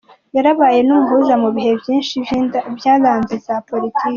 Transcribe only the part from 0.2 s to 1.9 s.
Yarabaye n’umuhuza mu bihe